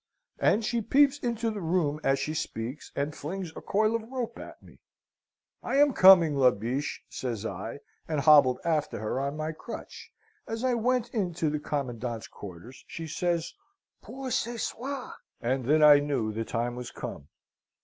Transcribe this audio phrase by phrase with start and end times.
[0.39, 4.39] And she peeps into the room as she speaks, and flings a coil of rope
[4.39, 4.79] at me.
[5.61, 10.11] "'I am coming, La Biche,' says I, and hobbled after her on my crutch.
[10.47, 13.53] As I went in to the commandant's quarters she says,
[14.01, 17.27] 'Pour ce soir.' And then I knew the time was come.